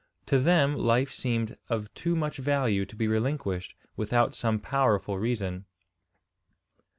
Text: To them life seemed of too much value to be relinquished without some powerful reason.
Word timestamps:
To 0.25 0.39
them 0.39 0.75
life 0.75 1.11
seemed 1.13 1.57
of 1.69 1.93
too 1.93 2.15
much 2.15 2.37
value 2.37 2.87
to 2.87 2.95
be 2.95 3.07
relinquished 3.07 3.75
without 3.95 4.33
some 4.33 4.59
powerful 4.59 5.19
reason. 5.19 5.65